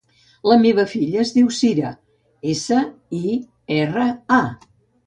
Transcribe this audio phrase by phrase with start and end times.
[0.51, 1.93] La meva filla es diu Sira:
[2.55, 2.83] essa,
[3.23, 3.39] i,
[3.79, 4.11] erra,
[4.43, 4.43] a.